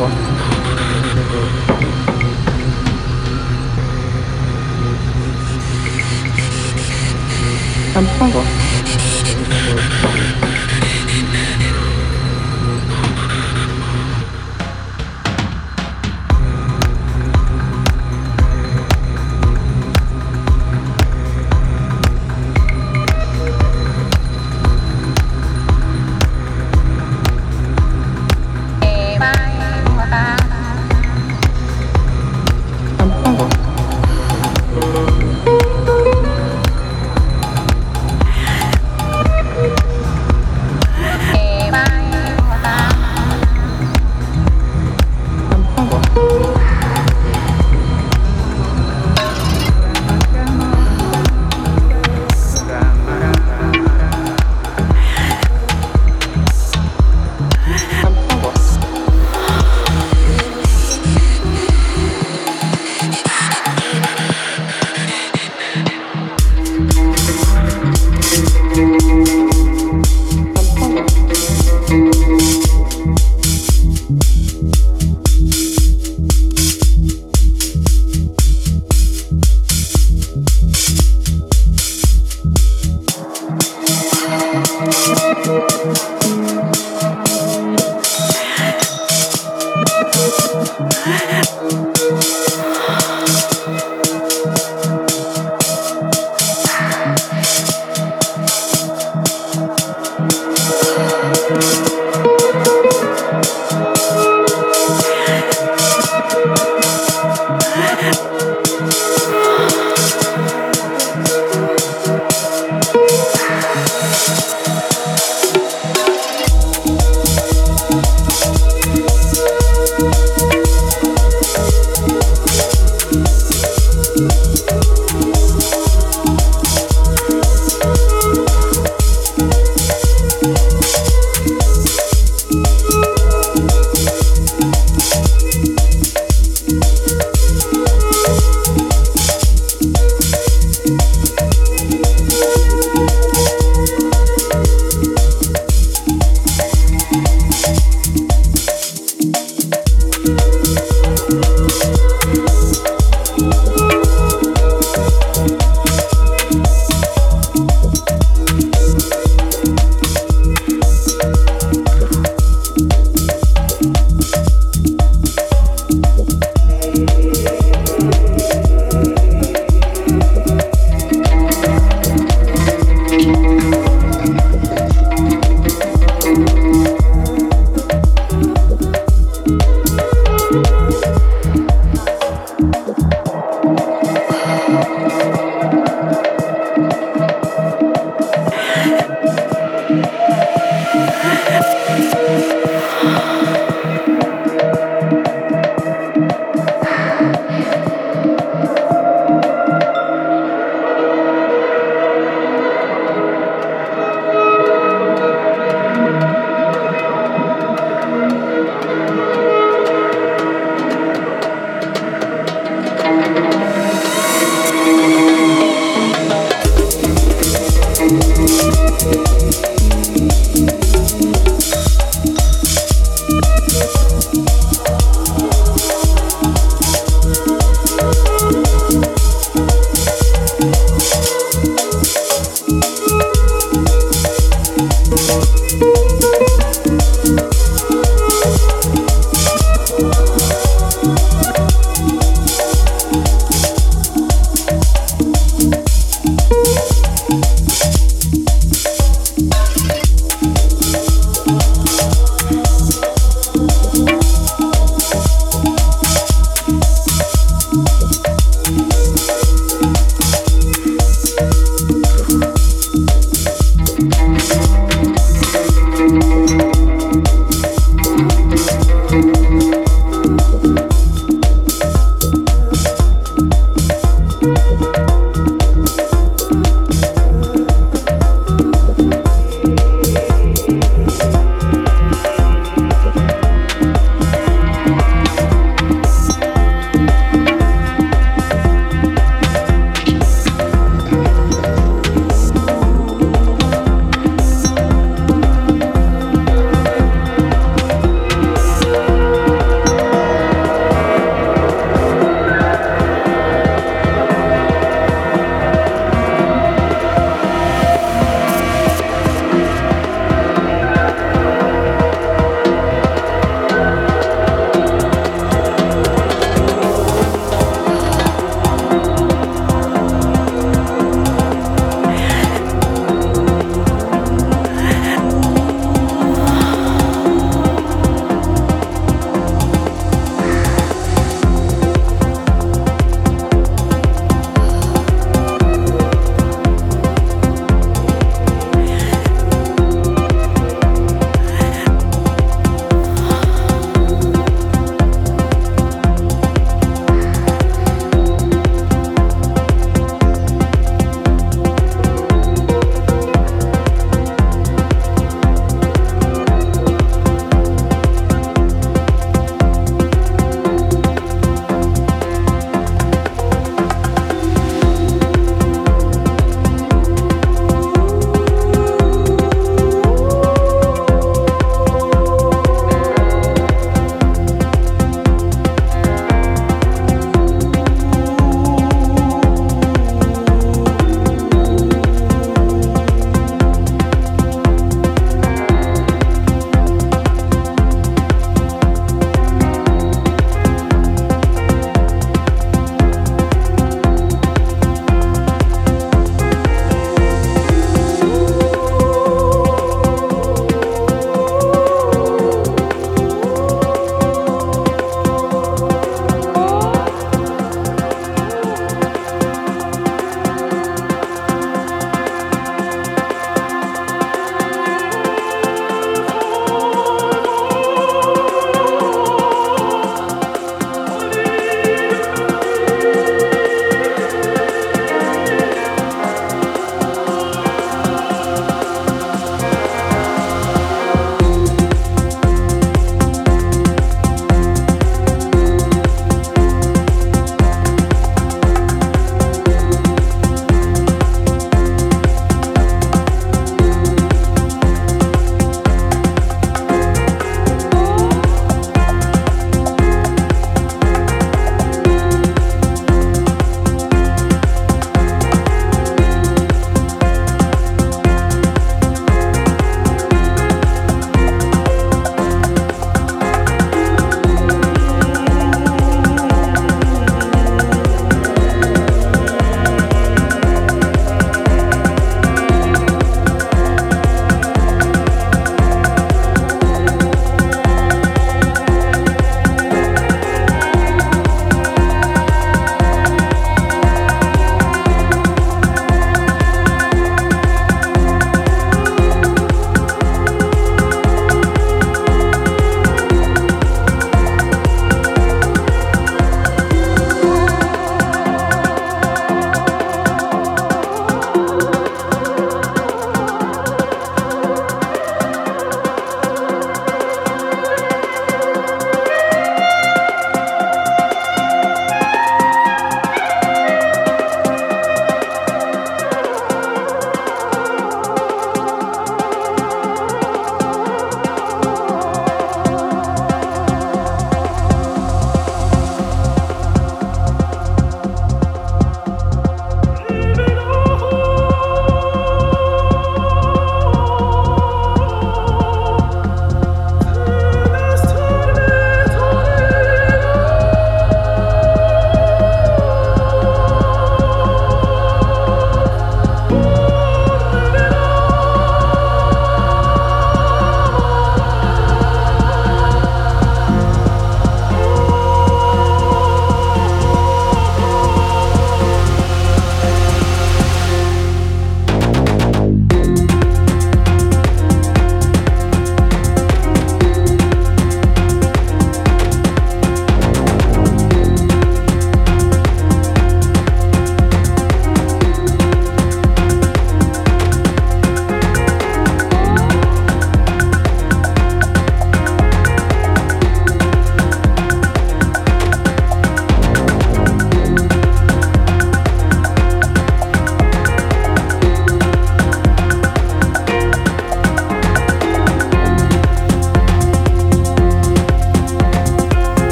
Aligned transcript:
한번. 0.00 0.10
한번 7.94 8.69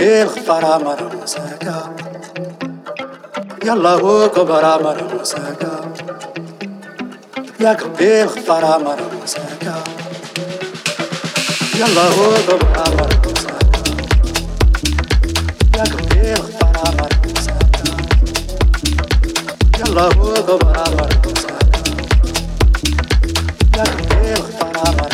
غفر 0.00 0.76
أمر 0.76 1.10
مساكا 1.22 1.94
يا 3.64 3.72
الله 3.72 4.24
اكبر 4.24 4.74
أمر 4.74 5.18
مساكا 5.20 5.92
يا 7.60 7.72
كبير 7.72 8.26
غفر 8.26 8.76
أمر 8.76 8.98
مساكا 9.22 9.74
يلا 11.74 12.02
هو 12.02 12.30
بابا 12.48 13.08
يا 15.76 15.84
كبير 15.84 16.38
اختار 16.38 16.76
عمر 16.86 17.08
يلا 19.78 20.02
هو 20.02 20.32
بابا 20.32 21.08
يا 23.76 23.84
كبير 23.84 24.38
اختار 24.38 24.76
عمر 24.86 25.12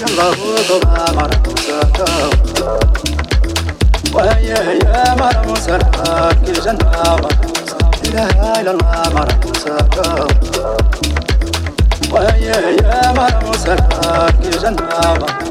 يلا 0.00 0.24
هو 0.24 1.55
بابا 1.68 2.80
وهي 4.14 4.48
يا 4.84 5.14
مر 5.14 5.52
مسرك 5.52 5.96
جنة 6.64 6.78
لا 8.14 8.26
اله 8.30 8.60
الا 8.60 8.70
الله 8.70 9.02
مر 9.14 9.28
مسرك 9.46 9.94
وهي 12.12 12.46
يا 12.82 13.12
مرمسك 13.12 13.78
جنابك 14.62 14.80
الله 15.02 15.45